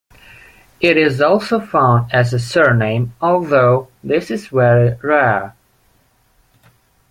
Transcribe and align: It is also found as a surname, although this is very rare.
It 0.79 0.97
is 0.97 1.21
also 1.21 1.59
found 1.59 2.11
as 2.11 2.33
a 2.33 2.39
surname, 2.39 3.13
although 3.21 3.89
this 4.03 4.31
is 4.31 4.47
very 4.47 4.97
rare. 5.03 5.55